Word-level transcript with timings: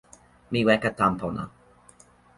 mi 0.51 0.59
weka 0.67 0.89
tan 0.97 1.13
pona. 1.21 1.43